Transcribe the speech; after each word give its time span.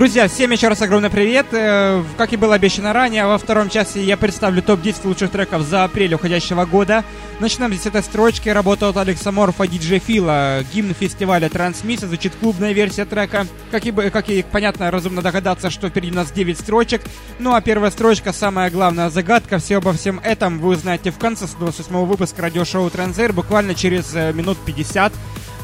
Друзья, 0.00 0.28
всем 0.28 0.50
еще 0.50 0.68
раз 0.68 0.80
огромный 0.80 1.10
привет. 1.10 1.44
Э, 1.52 2.02
как 2.16 2.32
и 2.32 2.36
было 2.38 2.54
обещано 2.54 2.94
ранее, 2.94 3.26
во 3.26 3.36
втором 3.36 3.68
часе 3.68 4.02
я 4.02 4.16
представлю 4.16 4.62
топ-10 4.62 5.00
лучших 5.04 5.30
треков 5.30 5.60
за 5.60 5.84
апрель 5.84 6.14
уходящего 6.14 6.64
года. 6.64 7.04
Начинаем 7.38 7.74
с 7.74 7.84
этой 7.84 8.02
строчки. 8.02 8.48
Работа 8.48 8.88
от 8.88 8.96
Алекса 8.96 9.30
Морфа, 9.30 9.66
диджей 9.66 9.98
Фила. 9.98 10.64
Гимн 10.72 10.94
фестиваля 10.94 11.50
Трансмиссия. 11.50 12.08
Звучит 12.08 12.32
клубная 12.40 12.72
версия 12.72 13.04
трека. 13.04 13.46
Как 13.70 13.84
и, 13.84 13.92
как 13.92 14.30
и 14.30 14.42
понятно, 14.42 14.90
разумно 14.90 15.20
догадаться, 15.20 15.68
что 15.68 15.90
впереди 15.90 16.12
у 16.12 16.16
нас 16.16 16.32
9 16.32 16.58
строчек. 16.58 17.02
Ну 17.38 17.52
а 17.52 17.60
первая 17.60 17.90
строчка, 17.90 18.32
самая 18.32 18.70
главная 18.70 19.10
загадка. 19.10 19.58
Все 19.58 19.76
обо 19.76 19.92
всем 19.92 20.18
этом 20.20 20.60
вы 20.60 20.70
узнаете 20.70 21.10
в 21.10 21.18
конце 21.18 21.44
28 21.58 22.06
выпуска 22.06 22.40
радиошоу 22.40 22.88
Транзер, 22.88 23.34
буквально 23.34 23.74
через 23.74 24.14
э, 24.14 24.32
минут 24.32 24.56
50. 24.64 25.12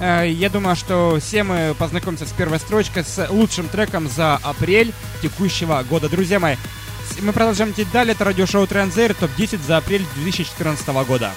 Э, 0.01 0.29
я 0.29 0.51
думаю, 0.51 0.77
что 0.77 1.19
все 1.21 1.43
мы 1.43 1.75
познакомимся 1.79 2.27
с 2.27 2.33
первой 2.33 2.59
строчкой, 2.59 3.05
с 3.05 3.29
лучшим 3.31 3.69
треком 3.69 4.09
за 4.09 4.37
апрель 4.37 4.93
текущего 5.23 5.83
года. 5.89 6.09
Друзья 6.09 6.39
мои, 6.39 6.57
мы 7.21 7.33
продолжаем 7.33 7.71
идти 7.71 7.85
далее. 7.93 8.15
Это 8.15 8.25
радиошоу 8.25 8.67
Транзер, 8.67 9.15
топ-10 9.15 9.61
за 9.67 9.79
апрель 9.79 10.05
2014 10.17 10.87
года. 11.07 11.33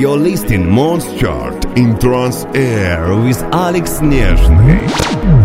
You're 0.00 0.16
listing 0.16 0.66
Mons 0.66 1.04
Chart 1.20 1.62
in 1.76 1.98
Trans 1.98 2.46
Air 2.54 3.14
with 3.16 3.36
Alex 3.52 4.00
Nezhny. 4.00 5.39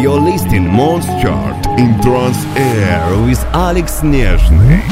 You're 0.00 0.20
listening 0.20 0.66
Mons 0.66 1.06
Chart 1.22 1.66
in 1.78 1.98
Trans 2.02 2.44
Air 2.56 3.22
with 3.24 3.42
Alex 3.54 4.00
Nezhny. 4.00 4.82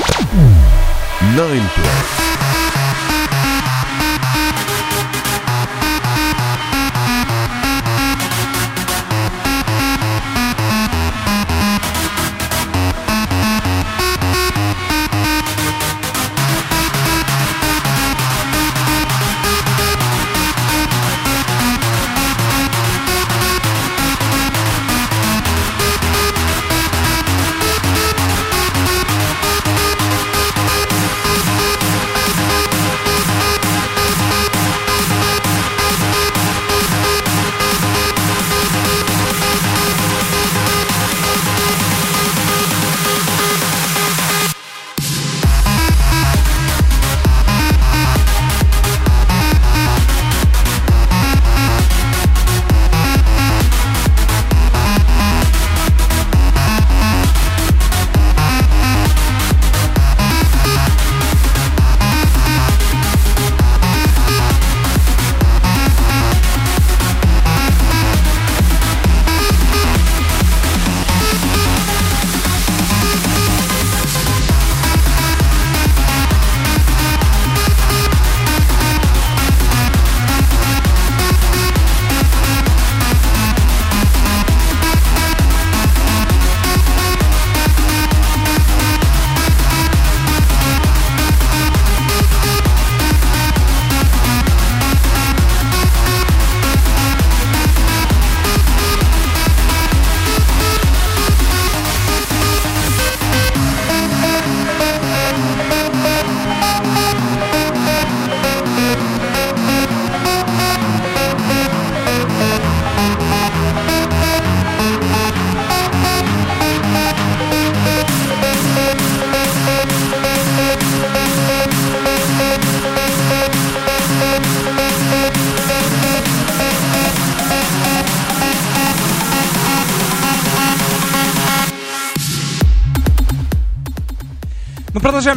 9. 1.37 2.32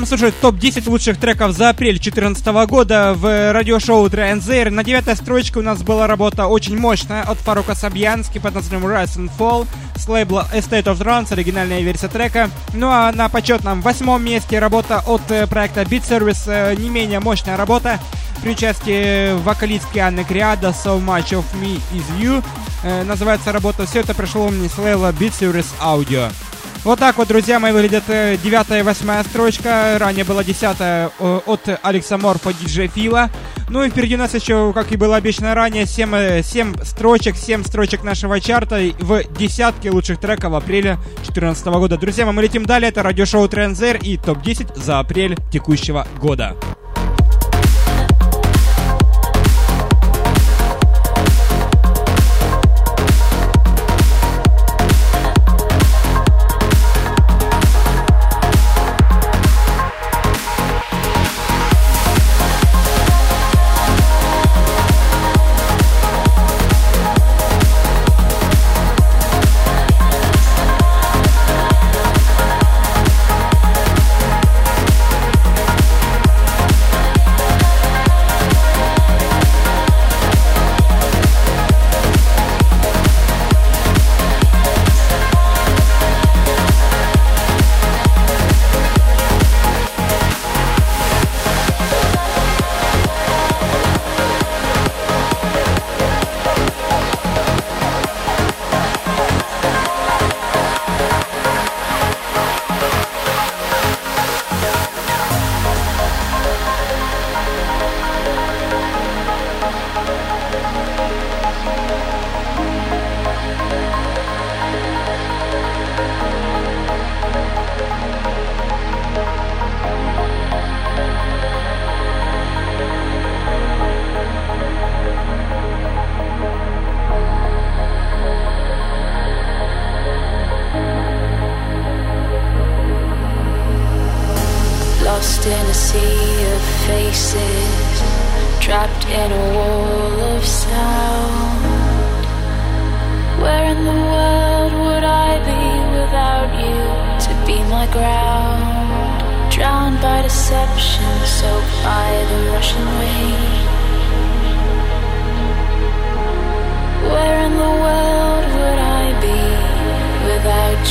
Слушать 0.05 0.33
топ-10 0.41 0.89
лучших 0.89 1.17
треков 1.17 1.53
за 1.53 1.69
апрель 1.69 1.99
2014 1.99 2.45
года 2.67 3.13
в 3.15 3.53
радиошоу 3.53 4.09
Транзейр. 4.09 4.69
На 4.69 4.83
девятой 4.83 5.15
строчке 5.15 5.59
у 5.59 5.61
нас 5.61 5.81
была 5.83 6.05
работа 6.05 6.47
очень 6.47 6.77
мощная 6.77 7.23
от 7.23 7.37
Фарука 7.37 7.75
Сабьянски 7.75 8.39
под 8.39 8.55
названием 8.55 8.87
Rise 8.89 9.17
and 9.17 9.31
Fall 9.37 9.67
с 9.95 10.07
лейбла 10.07 10.47
Estate 10.53 10.83
of 10.83 10.97
Trance, 10.97 11.33
оригинальная 11.33 11.81
версия 11.81 12.07
трека. 12.07 12.49
Ну 12.73 12.89
а 12.89 13.11
на 13.11 13.29
почетном 13.29 13.81
восьмом 13.81 14.23
месте 14.23 14.59
работа 14.59 15.03
от 15.05 15.21
э, 15.29 15.47
проекта 15.47 15.81
Beat 15.81 16.03
Service, 16.03 16.43
э, 16.47 16.75
не 16.75 16.89
менее 16.89 17.19
мощная 17.19 17.57
работа 17.57 17.99
при 18.41 18.51
участии 18.51 19.33
вокалистки 19.43 19.99
Анны 19.99 20.23
Криада 20.23 20.67
So 20.67 21.03
Much 21.03 21.31
of 21.31 21.45
Me 21.61 21.79
Is 21.93 22.19
You. 22.19 22.43
Э, 22.83 23.03
называется 23.03 23.51
работа 23.51 23.85
«Все 23.85 24.01
это 24.01 24.13
пришло 24.13 24.49
мне 24.49 24.69
с 24.69 24.77
лейбла 24.77 25.11
Beat 25.11 25.31
Service 25.31 25.73
Audio». 25.81 26.31
Вот 26.85 26.99
так 26.99 27.17
вот, 27.17 27.27
друзья 27.27 27.59
мои, 27.59 27.71
выглядит 27.71 28.03
э, 28.09 28.37
девятая 28.37 28.81
и 28.81 28.83
восьмая 28.83 29.23
строчка. 29.23 29.97
Ранее 29.97 30.23
была 30.23 30.43
десятая 30.43 31.09
э, 31.19 31.39
от 31.47 31.67
Алекса 31.81 32.19
Морфа, 32.19 32.53
диджей 32.53 32.89
Фила. 32.89 33.31
Ну 33.71 33.83
и 33.83 33.89
впереди 33.89 34.13
у 34.13 34.19
нас 34.19 34.35
еще, 34.35 34.71
как 34.71 34.91
и 34.91 34.95
было 34.95 35.15
обещано 35.15 35.55
ранее, 35.55 35.87
7, 35.87 36.43
7 36.43 36.75
э, 36.77 36.85
строчек, 36.85 37.37
7 37.37 37.63
строчек 37.63 38.03
нашего 38.03 38.39
чарта 38.39 38.79
в 38.99 39.23
десятке 39.35 39.89
лучших 39.89 40.19
треков 40.19 40.53
апреля 40.53 40.97
2014 41.15 41.65
года. 41.65 41.97
Друзья, 41.97 42.31
мы 42.31 42.39
летим 42.39 42.67
далее. 42.67 42.89
Это 42.89 43.01
радиошоу 43.01 43.49
Трендзер 43.49 43.97
и 44.03 44.17
топ-10 44.17 44.79
за 44.79 44.99
апрель 44.99 45.35
текущего 45.51 46.07
года. 46.21 46.55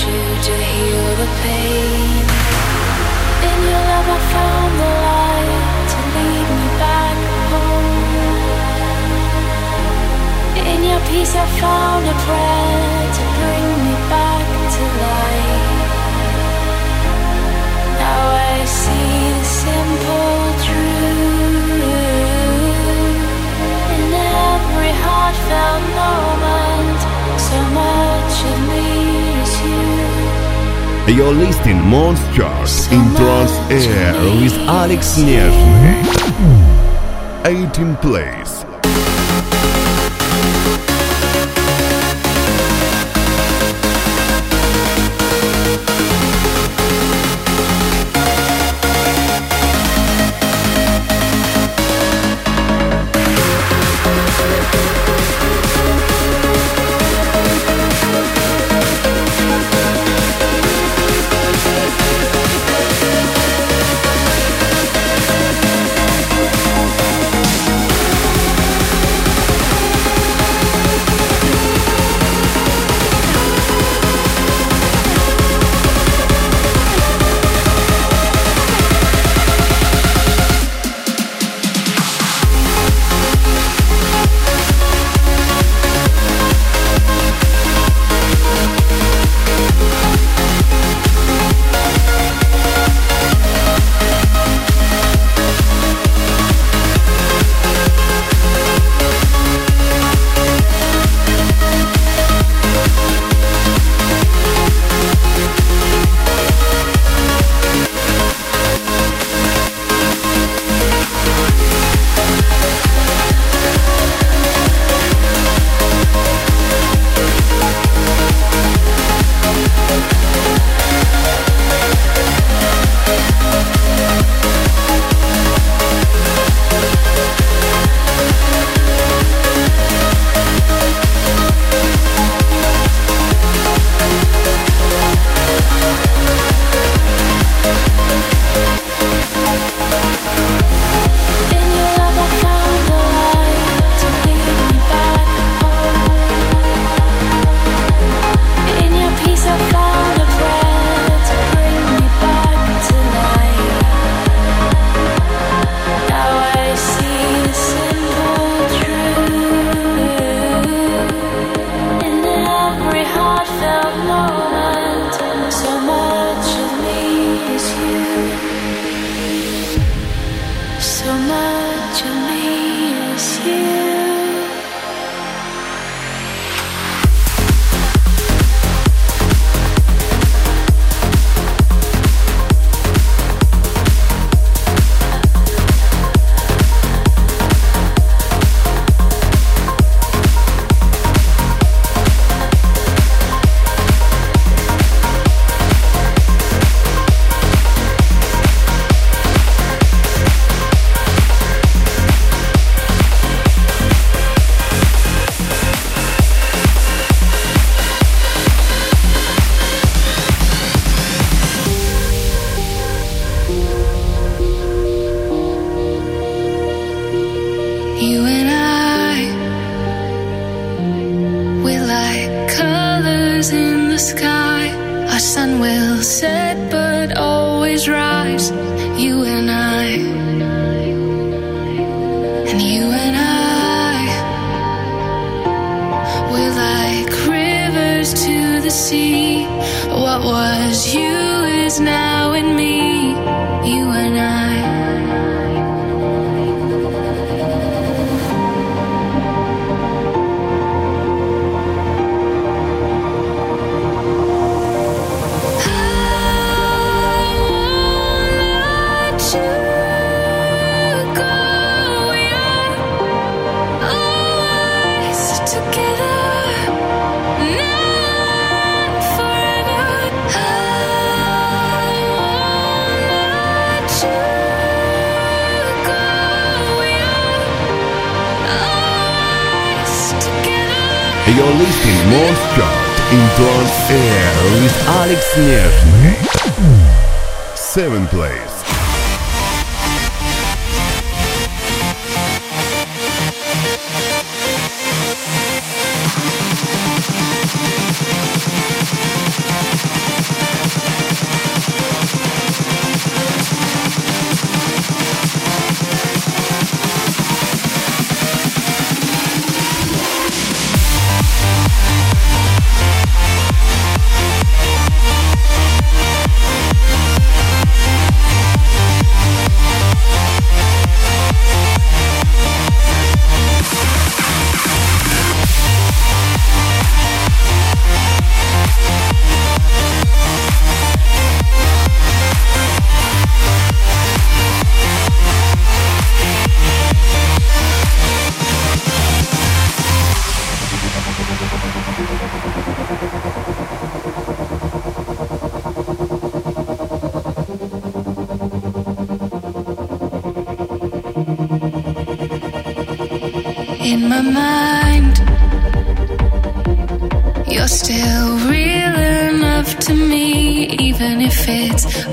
you 0.09 0.23
to 0.47 0.55
heal 0.71 1.09
the 1.23 1.29
pain. 1.43 2.25
In 3.49 3.59
your 3.71 3.83
love, 3.93 4.09
I 4.17 4.21
found 4.35 4.73
the 4.83 4.91
light 5.09 5.89
to 5.93 5.99
lead 6.15 6.49
me 6.59 6.69
back 6.85 7.19
home. 7.53 7.95
In 10.73 10.81
your 10.91 11.03
peace, 11.11 11.35
I 11.35 11.47
found 11.63 12.05
a 12.15 12.17
prayer 12.27 13.01
to 13.17 13.23
bring 13.39 13.67
me 13.87 13.95
back 14.15 14.47
to 14.75 14.83
life. 15.05 15.85
Now 18.03 18.25
I 18.53 18.65
see 18.81 19.19
the 19.39 19.45
simple 19.65 20.41
truth 20.67 21.85
in 23.97 24.05
every 24.49 24.93
heartfelt. 25.05 25.84
You're 31.07 31.35
listening 31.35 31.83
Monsters 31.87 32.87
in 32.91 33.15
Trans 33.15 33.53
Air 33.71 34.15
with 34.41 34.55
Alex 34.67 35.19
Nezhny. 35.19 36.01
18 37.45 37.97
place. 37.97 38.64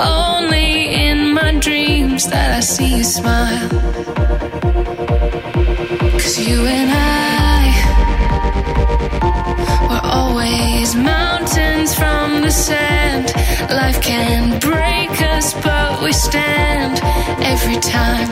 Only 0.01 0.93
in 1.07 1.33
my 1.33 1.53
dreams 1.59 2.27
that 2.29 2.57
I 2.57 2.59
see 2.59 2.97
you 2.97 3.03
smile. 3.03 3.69
Cause 6.19 6.37
you 6.39 6.65
and 6.65 6.91
I 6.91 7.63
were 9.89 10.05
always 10.19 10.95
mountains 10.95 11.93
from 11.95 12.41
the 12.41 12.51
sand. 12.51 13.33
Life 13.69 14.01
can 14.01 14.59
break 14.59 15.11
us, 15.21 15.53
but 15.53 16.01
we 16.03 16.11
stand 16.13 16.99
every 17.43 17.79
time. 17.79 18.29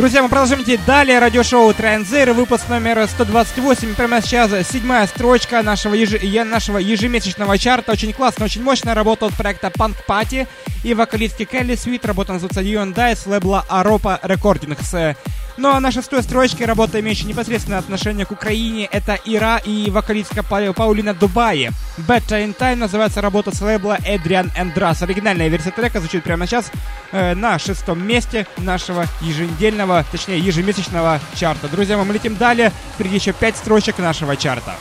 Друзья, 0.00 0.22
мы 0.22 0.30
продолжаем 0.30 0.62
идти 0.62 0.78
далее. 0.86 1.18
Радиошоу 1.18 1.74
Транзер, 1.74 2.32
выпуск 2.32 2.70
номер 2.70 3.06
128. 3.06 3.94
Прямо 3.94 4.22
сейчас 4.22 4.50
седьмая 4.66 5.06
строчка 5.06 5.60
нашего, 5.60 5.92
еж... 5.92 6.12
нашего 6.46 6.78
ежемесячного 6.78 7.58
чарта. 7.58 7.92
Очень 7.92 8.14
классно, 8.14 8.46
очень 8.46 8.62
мощная 8.62 8.94
работа 8.94 9.26
от 9.26 9.34
проекта 9.34 9.66
Punk 9.66 9.96
Party 10.08 10.48
и 10.84 10.94
вокалистки 10.94 11.44
Келли 11.44 11.74
Свит. 11.74 12.06
Работа 12.06 12.32
называется 12.32 12.60
I 12.62 13.14
с 13.14 13.26
лейбла 13.26 13.66
Aropa 13.68 14.18
Recordings. 14.22 15.16
Ну 15.60 15.68
а 15.68 15.78
на 15.78 15.90
шестой 15.90 16.22
строчке 16.22 16.64
работа, 16.64 17.00
имеющая 17.00 17.26
непосредственное 17.26 17.80
отношение 17.80 18.24
к 18.24 18.32
Украине, 18.32 18.88
это 18.90 19.18
Ира 19.26 19.58
и 19.58 19.90
вокалистка 19.90 20.42
Па- 20.42 20.72
Паулина 20.72 21.12
Дубаи. 21.12 21.70
Better 21.98 22.42
in 22.42 22.56
Time 22.56 22.76
называется 22.76 23.20
работа 23.20 23.54
с 23.54 23.60
лейбла 23.60 23.98
Эдриан 24.06 24.50
Эндрас. 24.56 25.02
Оригинальная 25.02 25.48
версия 25.48 25.70
трека 25.70 26.00
звучит 26.00 26.24
прямо 26.24 26.46
сейчас 26.46 26.72
э, 27.12 27.34
на 27.34 27.58
шестом 27.58 28.02
месте 28.02 28.46
нашего 28.56 29.04
еженедельного, 29.20 30.06
точнее 30.10 30.38
ежемесячного 30.38 31.20
чарта. 31.34 31.68
Друзья, 31.68 31.98
мы 31.98 32.14
летим 32.14 32.36
далее. 32.36 32.72
Впереди 32.94 33.16
еще 33.16 33.34
пять 33.34 33.58
строчек 33.58 33.98
нашего 33.98 34.36
чарта. 34.38 34.76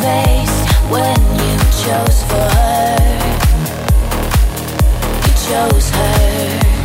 Face 0.00 0.58
when 0.90 1.18
you 1.42 1.58
chose 1.82 2.22
for 2.30 2.46
her, 2.56 2.96
you 5.24 5.32
chose 5.48 5.90
her 5.90 6.77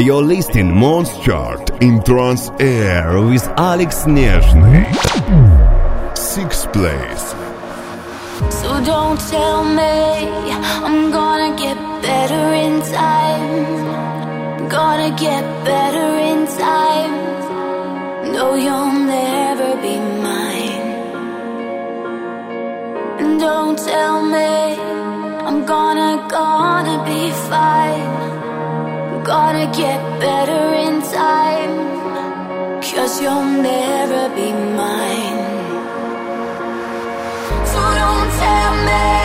You're 0.00 0.22
listening 0.22 0.74
Monstchart 0.74 1.82
in 1.82 2.02
Trans 2.02 2.50
Air 2.58 3.20
with 3.20 3.46
Alex 3.58 4.04
Nezhny. 4.06 4.86
Sixth 6.16 6.72
place. 6.72 7.34
So 8.62 8.82
don't 8.82 9.20
tell 9.28 9.62
me 9.62 10.52
I'm 10.86 11.10
gonna 11.10 11.54
get 11.54 11.76
better 12.00 12.44
in 12.64 12.80
time. 12.80 14.68
Gonna 14.70 15.14
get 15.18 15.44
better 15.66 16.08
in 16.30 16.46
time. 16.46 17.14
No, 18.32 18.54
you'll 18.54 18.92
never 19.04 19.76
be 19.82 19.98
mine. 20.26 20.86
And 23.20 23.38
don't 23.38 23.78
tell 23.78 24.22
me 24.24 24.80
I'm 25.46 25.66
gonna, 25.66 26.26
gonna 26.30 27.04
be 27.04 27.30
fine. 27.50 28.39
Gonna 29.30 29.70
get 29.82 30.00
better 30.18 30.62
in 30.86 31.00
time. 31.02 31.74
Cause 32.82 33.22
you'll 33.22 33.44
never 33.44 34.22
be 34.34 34.48
mine. 34.80 35.42
So 37.72 37.80
don't 38.00 38.30
tell 38.42 38.72
me 38.88 39.19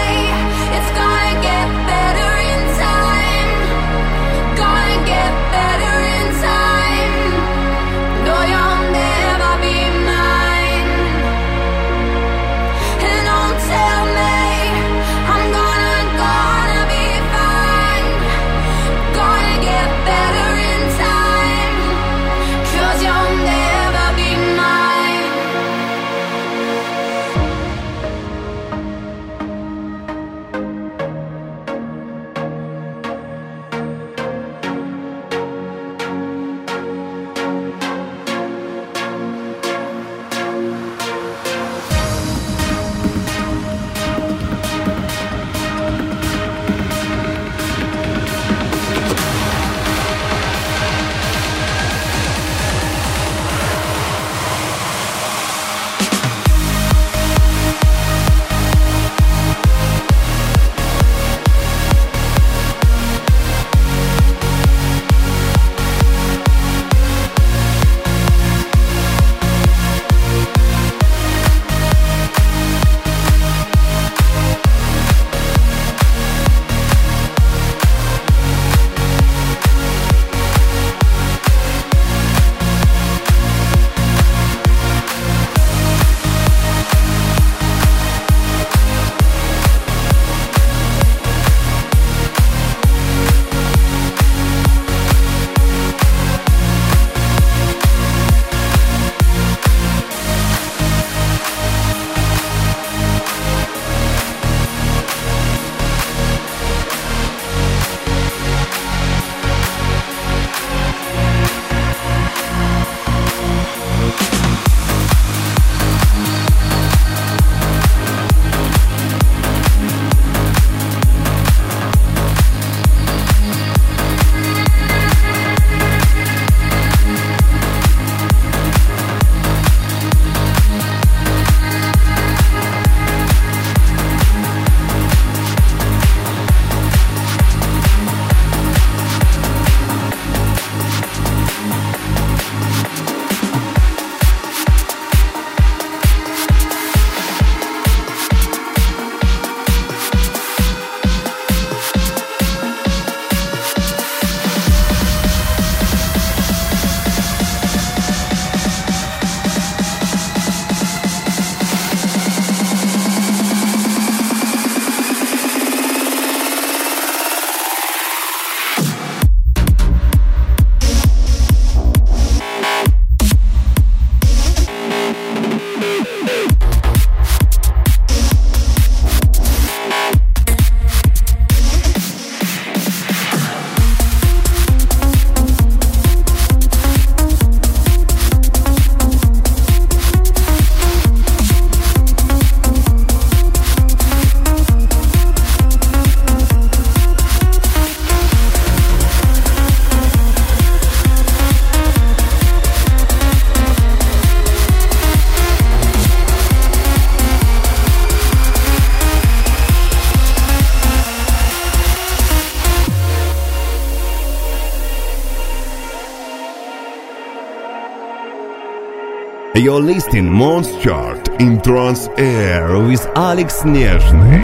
You're 219.65 219.81
listening 219.81 220.31
Mons 220.31 220.77
Chart 220.77 221.27
in 221.41 221.59
Trans 221.59 222.07
Air 222.19 222.77
with 222.87 223.03
Alex 223.15 223.63
Nezhny. 223.63 224.43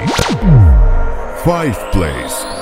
Five 1.45 1.77
place. 1.91 2.60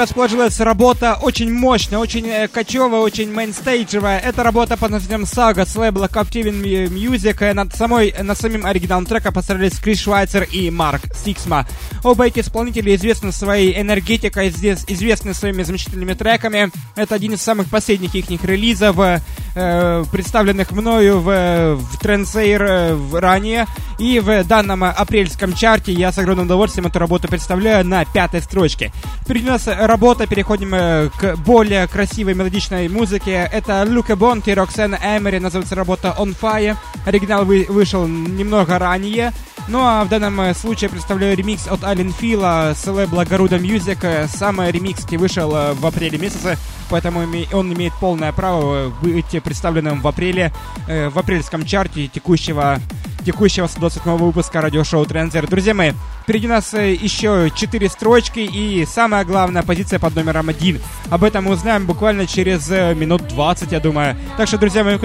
Расположилась 0.00 0.58
работа 0.60 1.18
очень 1.20 1.52
мощная, 1.52 1.98
очень 1.98 2.26
э, 2.26 2.48
качовая, 2.48 3.00
очень 3.00 3.30
мейнстейджевая. 3.32 4.18
Это 4.18 4.42
работа 4.42 4.76
под 4.76 4.90
названием 4.90 5.24
Saga 5.24 5.66
с 5.66 5.76
лейбла 5.76 6.06
Captivin 6.06 6.88
Music. 6.88 7.36
Э, 7.40 7.52
Над, 7.52 7.74
самой, 7.74 8.14
над 8.22 8.38
самим 8.38 8.64
оригиналом 8.64 9.04
трека 9.04 9.30
постарались 9.30 9.78
Chris 9.78 10.00
Schweizer 10.00 10.44
и 10.44 10.70
Marc 10.70 11.02
Sixma. 11.14 11.66
Оба 12.02 12.26
эти 12.26 12.40
исполнители 12.40 12.94
известны 12.96 13.32
своей 13.32 13.80
энергетикой, 13.80 14.48
известны 14.48 15.34
своими 15.34 15.62
замечательными 15.62 16.14
треками. 16.14 16.70
Это 16.96 17.14
один 17.14 17.34
из 17.34 17.42
самых 17.42 17.68
последних 17.68 18.14
их 18.14 18.44
релизов, 18.44 18.96
э, 18.98 20.04
представленных 20.10 20.72
мною 20.72 21.20
в, 21.20 21.76
в 21.76 22.02
Trance 22.02 22.42
Air 22.42 22.62
э, 22.62 23.18
ранее. 23.18 23.66
И 23.98 24.18
в 24.18 24.44
данном 24.44 24.84
апрельском 24.84 25.52
чарте 25.54 25.92
я 25.92 26.10
с 26.10 26.18
огромным 26.18 26.46
удовольствием 26.46 26.86
эту 26.86 26.98
работу 26.98 27.28
представляю 27.28 27.84
на 27.86 28.04
пятой 28.06 28.40
строчке. 28.40 28.92
Впереди 29.22 29.46
у 29.48 29.50
нас 29.50 29.66
работа, 29.66 30.26
переходим 30.26 30.74
э, 30.74 31.10
к 31.10 31.36
более 31.36 31.86
красивой 31.86 32.34
мелодичной 32.34 32.88
музыке. 32.88 33.48
Это 33.52 33.84
Люка 33.84 34.16
Бонт 34.16 34.48
и 34.48 34.54
Роксана 34.54 34.94
Эмери, 34.96 35.38
называется 35.38 35.74
работа 35.74 36.14
On 36.18 36.34
Fire. 36.40 36.76
Оригинал 37.04 37.44
вы- 37.44 37.66
вышел 37.68 38.06
немного 38.06 38.78
ранее. 38.78 39.32
Ну 39.68 39.80
а 39.80 40.04
в 40.04 40.08
данном 40.08 40.40
э, 40.40 40.54
случае 40.54 40.90
представляю 40.90 41.36
ремикс 41.36 41.68
от 41.68 41.84
Ален 41.84 42.12
Фила 42.12 42.72
с 42.74 42.86
лейбла 42.86 43.24
Garuda 43.24 43.60
Music. 43.60 44.28
Сам 44.28 44.60
э, 44.60 44.70
ремикс 44.70 45.02
таки 45.02 45.16
вышел 45.16 45.54
э, 45.54 45.72
в 45.74 45.86
апреле 45.86 46.18
месяце, 46.18 46.58
поэтому 46.88 47.20
он 47.52 47.72
имеет 47.72 47.92
полное 48.00 48.32
право 48.32 48.90
быть 49.02 49.42
представленным 49.42 50.00
в 50.00 50.08
апреле, 50.08 50.52
э, 50.88 51.08
в 51.08 51.18
апрельском 51.18 51.64
чарте 51.64 52.08
текущего 52.08 52.80
текущего 53.20 53.66
127 53.66 54.16
выпуска 54.16 54.60
радиошоу 54.60 55.04
Трензер. 55.04 55.46
Друзья 55.46 55.74
мои, 55.74 55.92
впереди 56.22 56.46
нас 56.46 56.74
э, 56.74 56.94
еще 56.94 57.50
4 57.54 57.88
строчки 57.88 58.40
и 58.40 58.84
самая 58.86 59.24
главная 59.24 59.62
позиция 59.62 59.98
под 59.98 60.14
номером 60.16 60.48
1. 60.48 60.80
Об 61.10 61.24
этом 61.24 61.44
мы 61.44 61.52
узнаем 61.52 61.86
буквально 61.86 62.26
через 62.26 62.70
э, 62.70 62.94
минут 62.94 63.26
20, 63.28 63.72
я 63.72 63.80
думаю. 63.80 64.16
Так 64.36 64.48
что, 64.48 64.58
друзья 64.58 64.84
мои, 64.84 64.94
ни 64.94 64.98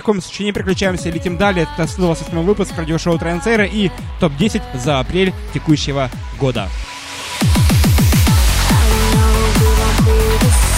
в 0.00 0.04
коем 0.04 0.20
случае, 0.20 0.46
не 0.46 0.52
переключаемся, 0.52 1.10
летим 1.10 1.36
далее. 1.36 1.66
Это 1.74 1.86
128 1.86 2.38
выпуск 2.42 2.72
радиошоу 2.76 3.18
Трензера 3.18 3.64
и 3.64 3.90
топ-10 4.20 4.62
за 4.74 5.00
апрель 5.00 5.32
текущего 5.52 6.10
года. 6.38 6.68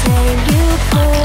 Survive. 0.09 1.18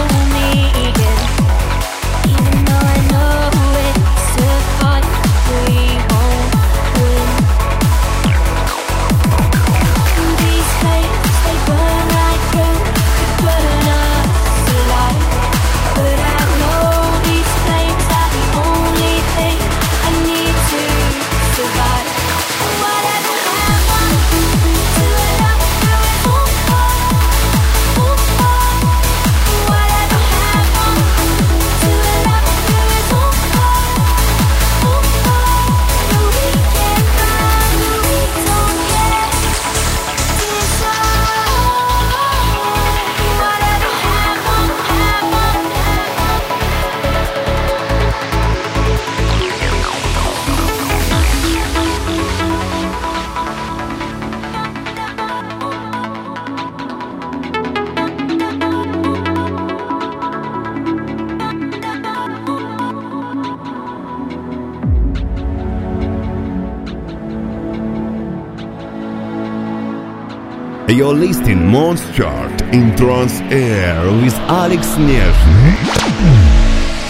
You're 70.93 71.15
listening 71.15 71.69
Monster 71.69 72.13
Chart 72.13 72.62
in 72.71 72.95
Trans 72.95 73.41
Air 73.51 74.06
with 74.21 74.36
Alex 74.62 74.86
Nezhny. 74.89 75.71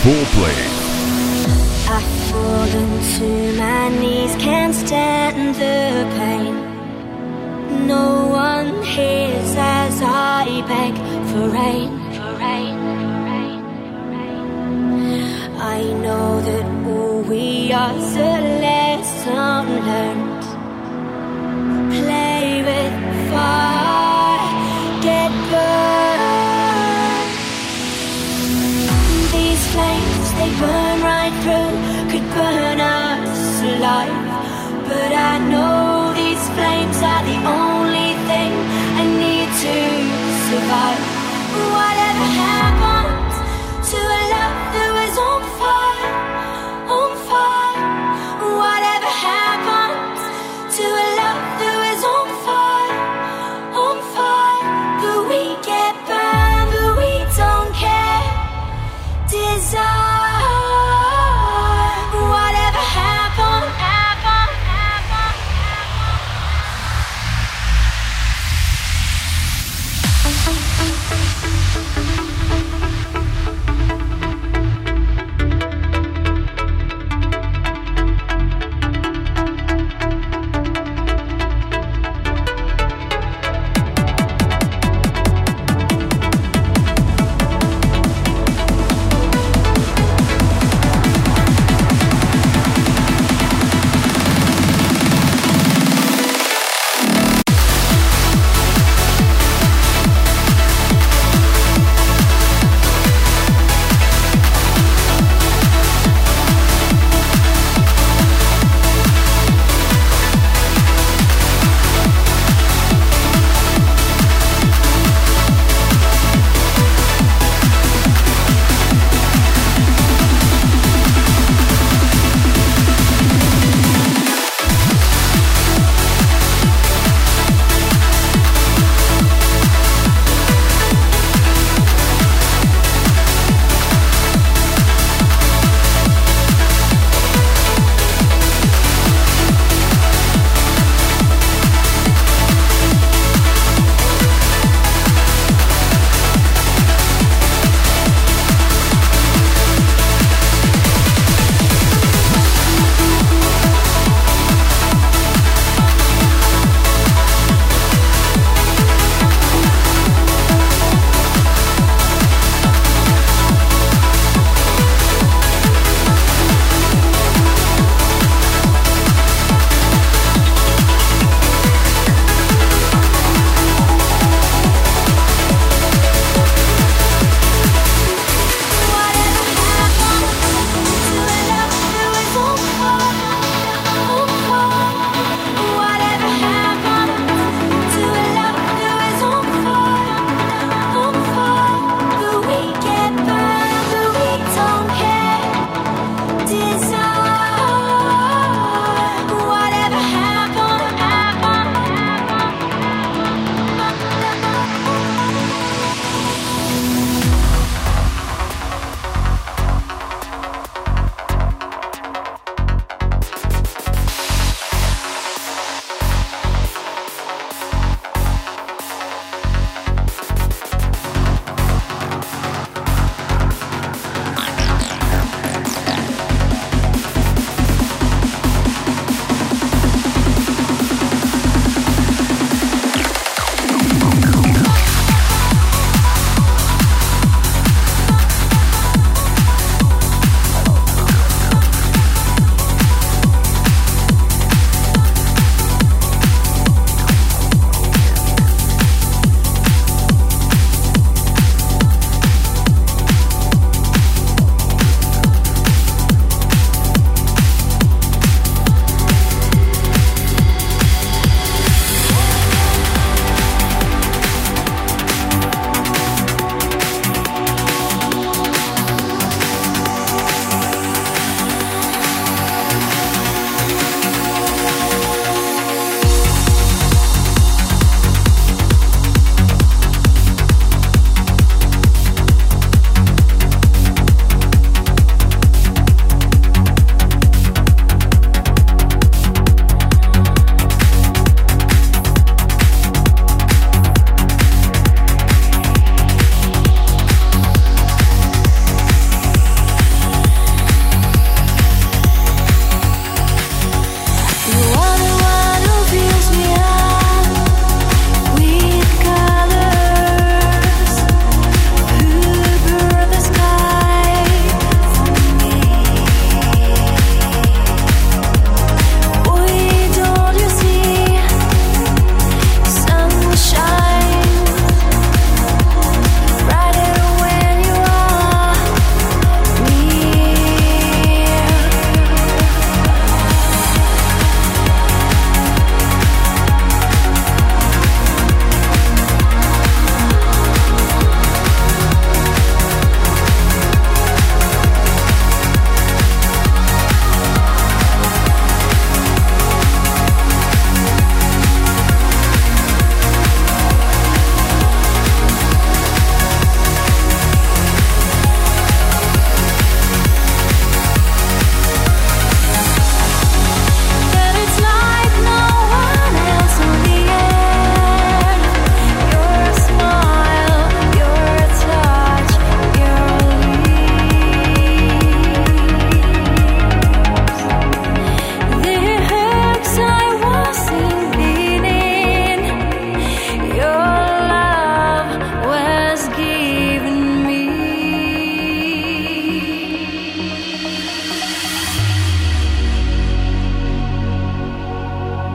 Full 0.02 0.26
play. 0.36 0.62
I've 1.92 2.12
fallen 2.32 2.92
to 3.18 3.58
my 3.60 3.90
knees, 4.00 4.36
can't 4.38 4.74
stand 4.74 5.56
the 5.56 6.08
pain. 6.18 7.86
No 7.86 8.28
one 8.28 8.82
hears 8.84 9.54
as 9.58 10.02
I 10.02 10.64
beg 10.66 10.96
for 11.30 11.50
rain, 11.50 11.92
for 12.16 12.32
rain, 12.40 12.76
for 12.96 13.20
rain, 13.28 13.60
for 13.84 14.06
rain. 14.12 15.60
I 15.60 15.82
know 16.02 16.40
that 16.40 16.66
all 16.88 17.22
we 17.24 17.74
are 17.74 17.94
is 17.98 18.16
a 18.16 18.34
lesson 18.64 19.86
learned. 19.86 20.23
Burn 30.60 31.02
right 31.02 31.36
through, 31.44 31.74
could 32.12 32.28
burn 32.36 32.80
us 32.80 33.62
alive. 33.72 34.30
But 34.88 35.12
I 35.32 35.34
know 35.50 35.93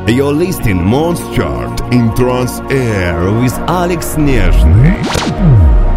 You're 0.08 0.32
listening 0.32 0.82
Monster 0.82 1.66
in 1.92 2.14
Trans 2.16 2.60
Air 2.72 3.30
with 3.40 3.52
Alex 3.68 4.16
Nezhny. 4.16 5.87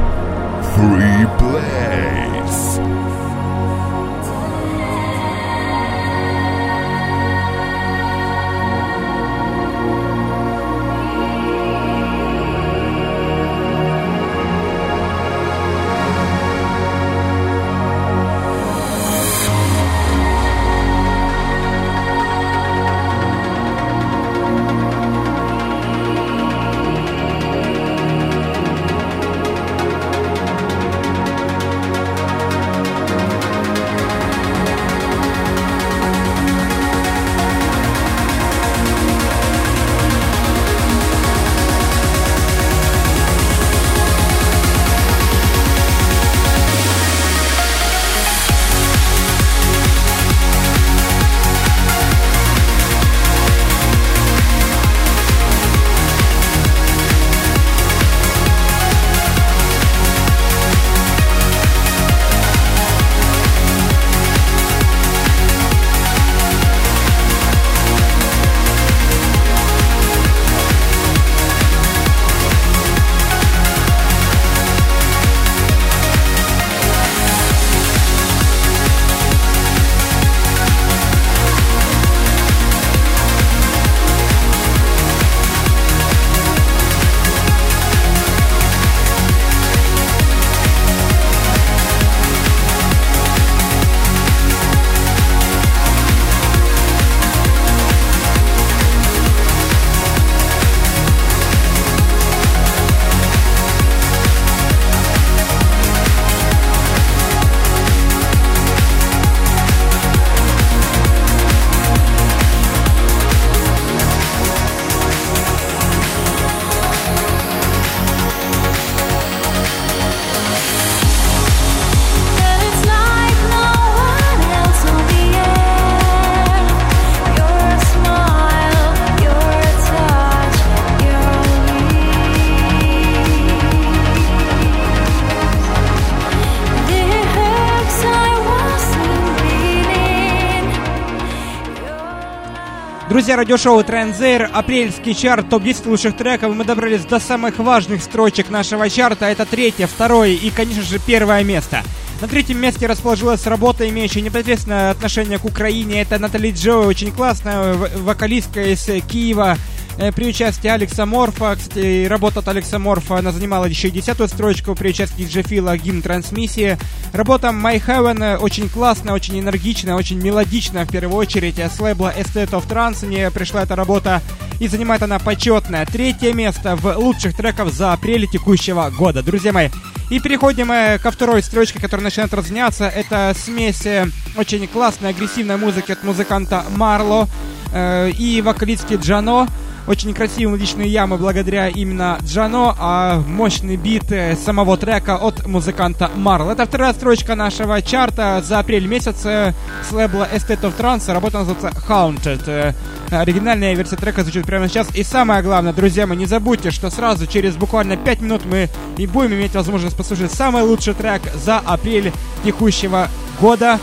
Друзья, 143.32 143.44
радиошоу 143.44 143.82
Транзейр, 143.82 144.50
апрельский 144.52 145.16
чарт, 145.16 145.50
топ-10 145.50 145.88
лучших 145.88 146.18
треков. 146.18 146.54
Мы 146.54 146.66
добрались 146.66 147.06
до 147.06 147.18
самых 147.18 147.60
важных 147.60 148.04
строчек 148.04 148.50
нашего 148.50 148.90
чарта. 148.90 149.28
Это 149.28 149.46
третье, 149.46 149.88
второе 149.88 150.32
и, 150.32 150.50
конечно 150.50 150.84
же, 150.84 151.00
первое 151.00 151.42
место. 151.46 151.82
На 152.20 152.28
третьем 152.28 152.60
месте 152.60 152.88
расположилась 152.88 153.48
работа, 153.48 153.88
имеющая 153.88 154.20
непосредственное 154.20 154.92
отношение 154.92 155.40
к 155.40 155.46
Украине. 155.46 156.02
Это 156.02 156.20
Натали 156.20 156.52
Джо, 156.52 156.80
очень 156.80 157.14
классная 157.14 157.74
вокалистка 157.74 158.74
из 158.74 158.84
Киева. 159.10 159.56
Э, 160.02 160.12
При 160.12 160.28
участии 160.28 160.68
Алекса 160.68 161.06
Морфа, 161.06 161.56
кстати, 161.56 162.06
работа 162.08 162.39
от 162.39 162.47
Алекса 162.47 162.80
Морфа, 162.80 163.18
она 163.18 163.32
занимала 163.32 163.66
еще 163.66 163.88
и 163.88 163.91
десятую 163.91 164.28
строчку 164.28 164.76
при 164.76 164.89
участии 164.89 165.26
Джефила 165.26 165.78
гимн 165.78 166.02
трансмиссии. 166.02 166.78
Работа 167.14 167.47
My 167.49 167.82
Heaven 167.86 168.38
очень 168.38 168.70
классная, 168.70 169.14
очень 169.14 169.39
энергичная, 169.39 169.95
очень 169.95 170.22
мелодичная 170.22 170.86
в 170.86 170.91
первую 170.91 171.18
очередь. 171.18 171.60
С 171.60 171.80
лейбла 171.80 172.14
Estate 172.18 172.52
of 172.52 172.68
Trance 172.68 173.06
мне 173.06 173.32
пришла 173.32 173.64
эта 173.64 173.76
работа 173.76 174.22
и 174.60 174.68
занимает 174.68 175.04
она 175.04 175.20
почетное 175.20 175.86
третье 175.86 176.34
место 176.34 176.76
в 176.76 176.95
лучших 176.97 177.36
треков 177.36 177.74
за 177.74 177.93
апрель 177.93 178.28
текущего 178.28 178.89
года. 178.89 179.24
Друзья 179.24 179.54
мои, 179.54 179.70
и 180.12 180.20
переходим 180.20 180.72
э, 180.72 180.99
ко 180.99 181.10
второй 181.10 181.41
строчке, 181.41 181.80
которая 181.80 182.04
начинает 182.04 182.34
разняться. 182.34 182.88
Это 182.88 183.34
смесь 183.36 183.86
э, 183.86 184.08
очень 184.36 184.68
классной, 184.68 185.12
агрессивной 185.12 185.58
музыки 185.58 185.93
от 185.93 186.04
музыканта 186.04 186.66
Марло 186.76 187.30
э, 187.74 188.12
и 188.12 188.41
вокалистки 188.41 188.95
Джано. 188.95 189.47
Очень 189.88 190.14
красивые 190.14 190.48
мелодичные 190.48 190.88
ямы 190.88 191.18
благодаря 191.18 191.68
именно 191.68 192.18
Джано, 192.24 192.76
а 192.78 193.20
мощный 193.28 193.78
бит 193.78 194.12
э, 194.12 194.36
самого 194.36 194.78
трека 194.78 195.18
от 195.18 195.48
музыканта 195.48 196.12
Марл. 196.16 196.50
Это 196.50 196.66
вторая 196.66 196.94
строчка 196.94 197.36
нашего 197.36 197.82
чарта 197.82 198.44
за 198.46 198.60
апрель 198.60 198.86
месяц 198.86 199.26
э, 199.26 199.54
с 199.88 199.92
лейбла 199.92 200.28
Estate 200.32 200.62
of 200.62 200.78
Trance. 200.78 201.12
Работа 201.12 201.40
называется 201.40 201.72
Haunted. 201.88 202.44
Э, 202.48 202.74
Оригинальная 203.12 203.74
версия 203.74 203.98
трека 203.98 204.22
звучит 204.22 204.46
прямо 204.46 204.70
сейчас. 204.70 204.88
И 204.96 205.04
самое 205.04 205.42
главное, 205.42 205.74
друзья 205.74 206.08
мои, 206.08 206.18
не 206.18 206.28
забудьте, 206.28 206.72
что 206.72 206.90
сразу 206.90 207.28
через 207.28 207.56
буквально 207.56 207.98
5 207.98 208.22
минут 208.22 208.46
мы 208.46 208.70
и 208.98 209.08
будем 209.08 209.34
иметь 209.34 209.54
возможность 209.54 209.98
послушать 209.98 210.32
самый 210.32 210.64
лучший 210.64 210.94
трек 210.94 211.22
за 211.34 211.58
апрель 211.58 212.14
текущего 212.46 213.10
года. 213.40 213.80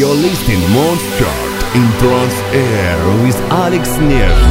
You're 0.00 0.14
listening 0.14 0.60
Monster 0.72 1.28
in 1.74 1.84
Trans 1.98 2.32
Air 2.54 3.22
with 3.22 3.36
Alex 3.52 3.98
Neff. 3.98 4.49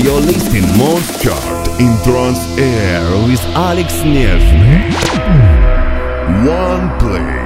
You're 0.00 0.20
listening 0.20 0.62
Most 0.78 1.20
Chart 1.20 1.68
in 1.80 1.92
Trans 2.04 2.38
Air 2.56 3.02
with 3.26 3.42
Alex 3.56 3.94
Nevsny. 4.04 4.94
One 6.46 6.96
play. 7.00 7.37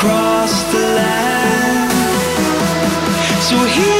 across 0.00 0.62
the 0.72 0.78
land. 0.78 1.92
So 3.42 3.56
here. 3.66 3.99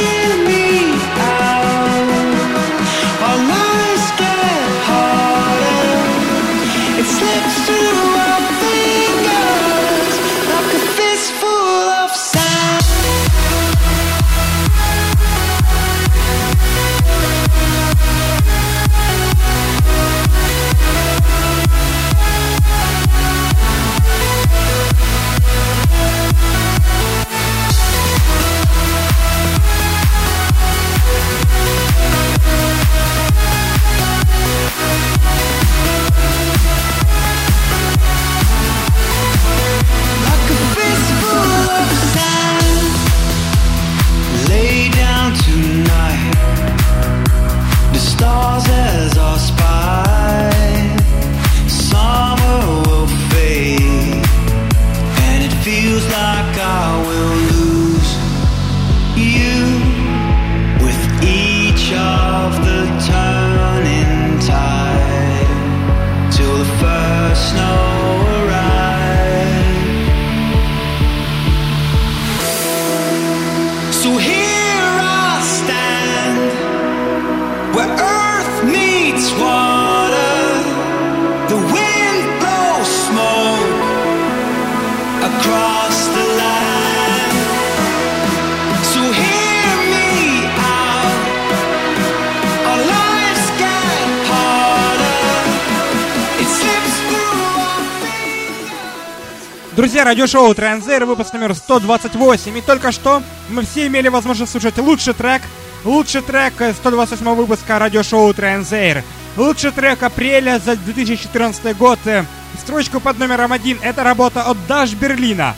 Друзья, 99.81 100.05
радиошоу 100.05 100.55
Транзейр, 100.55 101.07
выпуск 101.07 101.33
номер 101.33 101.55
128. 101.55 102.59
И 102.59 102.61
только 102.61 102.93
что 102.93 103.23
мы 103.49 103.63
все 103.63 103.87
имели 103.87 104.09
возможность 104.09 104.53
слушать 104.53 104.77
лучший 104.77 105.15
трек, 105.15 105.41
лучший 105.87 106.21
трек 106.21 106.53
э, 106.59 106.75
128 106.75 107.25
выпуска 107.35 107.79
радиошоу 107.79 108.35
Транзейр. 108.35 109.03
Лучший 109.39 109.71
трек 109.71 110.03
апреля 110.03 110.59
за 110.59 110.77
2014 110.77 111.75
год. 111.79 111.99
э, 112.05 112.27
Строчку 112.59 113.01
под 113.01 113.19
номером 113.19 113.55
один. 113.55 113.79
Это 113.81 114.05
работа 114.05 114.43
от 114.43 114.59
Даш 114.67 114.93
Берлина. 114.93 115.55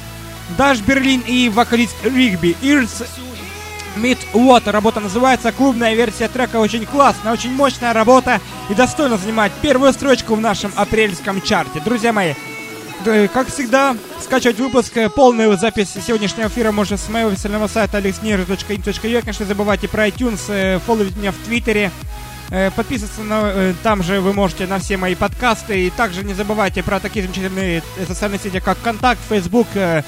Даш 0.56 0.78
Берлин 0.78 1.24
и 1.26 1.48
вокалист 1.48 1.96
Ригби 2.04 2.56
Ирс 2.62 3.02
Meet 3.96 4.18
What. 4.34 4.70
Работа 4.70 5.00
называется. 5.00 5.50
Клубная 5.50 5.94
версия 5.94 6.28
трека 6.28 6.60
очень 6.60 6.86
классная, 6.86 7.32
очень 7.32 7.52
мощная 7.52 7.92
работа 7.92 8.40
и 8.70 8.74
достойно 8.74 9.18
занимать 9.18 9.50
первую 9.62 9.92
строчку 9.92 10.36
в 10.36 10.40
нашем 10.40 10.72
апрельском 10.76 11.42
чарте. 11.42 11.80
Друзья 11.80 12.12
мои, 12.12 12.34
как 13.32 13.48
всегда, 13.48 13.96
скачивать 14.20 14.58
выпуск, 14.58 14.96
э, 14.96 15.08
полную 15.08 15.56
запись 15.56 15.90
сегодняшнего 16.06 16.48
эфира 16.48 16.72
можно 16.72 16.96
с 16.96 17.08
моего 17.08 17.30
официального 17.30 17.66
сайта 17.66 17.98
alexnir.in.ua. 17.98 19.20
Конечно, 19.20 19.44
не 19.44 19.48
забывайте 19.48 19.88
про 19.88 20.08
iTunes, 20.08 20.40
э, 20.48 20.78
фолловить 20.78 21.16
меня 21.16 21.32
в 21.32 21.36
Твиттере, 21.36 21.90
э, 22.50 22.70
подписываться 22.70 23.22
на, 23.22 23.74
там 23.82 24.02
же 24.02 24.20
вы 24.20 24.32
можете 24.32 24.66
на 24.66 24.78
все 24.78 24.96
мои 24.96 25.14
подкасты. 25.14 25.86
И 25.86 25.90
также 25.90 26.24
не 26.24 26.34
забывайте 26.34 26.82
про 26.82 27.00
такие 27.00 27.24
замечательные 27.24 27.82
социальные 28.06 28.40
сети, 28.40 28.60
как 28.60 28.80
Контакт, 28.82 29.20
э, 29.30 30.02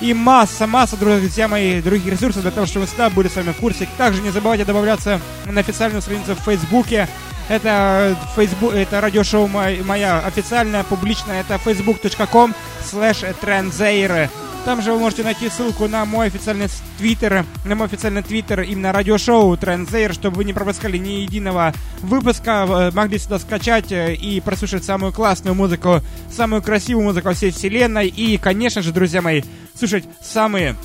и 0.00 0.14
масса, 0.14 0.66
масса, 0.66 0.96
друзья 0.96 1.48
мои, 1.48 1.80
других 1.82 2.12
ресурсов 2.12 2.42
для 2.42 2.50
того, 2.50 2.66
чтобы 2.66 2.82
вы 2.82 2.86
всегда 2.86 3.10
были 3.10 3.28
с 3.28 3.36
вами 3.36 3.52
в 3.52 3.56
курсе. 3.56 3.88
Также 3.96 4.22
не 4.22 4.30
забывайте 4.30 4.64
добавляться 4.64 5.20
на 5.46 5.60
официальную 5.60 6.02
страницу 6.02 6.34
в 6.34 6.40
Фейсбуке. 6.44 7.08
Это 7.48 8.16
Facebook, 8.36 8.74
это 8.74 9.00
радиошоу 9.00 9.48
моя 9.48 10.18
официальная, 10.20 10.84
публичная, 10.84 11.40
это 11.40 11.54
facebook.com 11.54 12.54
slash. 12.82 14.28
Там 14.64 14.82
же 14.82 14.92
вы 14.92 14.98
можете 14.98 15.22
найти 15.22 15.48
ссылку 15.48 15.88
на 15.88 16.04
мой 16.04 16.26
официальный 16.26 16.68
твиттер, 16.98 17.46
на 17.64 17.74
мой 17.74 17.86
официальный 17.86 18.22
твиттер 18.22 18.60
именно 18.62 18.92
радиошоу 18.92 19.54
Trendzair, 19.54 20.12
чтобы 20.12 20.36
вы 20.36 20.44
не 20.44 20.52
пропускали 20.52 20.98
ни 20.98 21.22
единого 21.22 21.72
выпуска, 22.00 22.90
могли 22.92 23.18
сюда 23.18 23.38
скачать 23.38 23.92
э, 23.92 24.14
и 24.14 24.40
прослушать 24.40 24.84
самую 24.84 25.12
классную 25.12 25.54
музыку, 25.54 26.02
самую 26.30 26.60
красивую 26.60 27.04
музыку 27.04 27.32
всей 27.32 27.50
вселенной 27.50 28.08
и, 28.08 28.36
конечно 28.36 28.82
же, 28.82 28.92
друзья 28.92 29.22
мои, 29.22 29.42
слушать 29.74 30.04
самые 30.20 30.76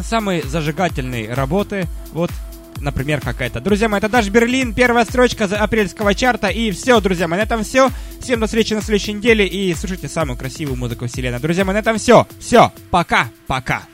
самые 0.00 0.42
зажигательные 0.42 1.34
работы. 1.34 1.86
Вот, 2.12 2.30
например, 2.82 3.20
какая-то. 3.20 3.60
Друзья 3.60 3.88
мои, 3.88 3.98
это 3.98 4.08
Даш 4.08 4.28
Берлин, 4.28 4.74
первая 4.74 5.04
строчка 5.04 5.46
за 5.46 5.58
апрельского 5.58 6.14
чарта. 6.14 6.48
И 6.48 6.70
все, 6.70 7.00
друзья 7.00 7.28
мои, 7.28 7.38
на 7.38 7.42
этом 7.44 7.64
все. 7.64 7.90
Всем 8.20 8.40
до 8.40 8.46
встречи 8.46 8.74
на 8.74 8.82
следующей 8.82 9.14
неделе 9.14 9.46
и 9.46 9.72
слушайте 9.74 10.08
самую 10.08 10.36
красивую 10.36 10.76
музыку 10.76 11.06
вселенной. 11.06 11.40
Друзья 11.40 11.64
мои, 11.64 11.74
на 11.74 11.78
этом 11.78 11.98
все. 11.98 12.26
Все, 12.38 12.72
пока, 12.90 13.30
пока. 13.46 13.91